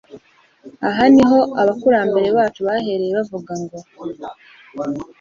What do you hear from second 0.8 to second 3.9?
Aha ni ho abakurambere bacu bahereye bavuga ngo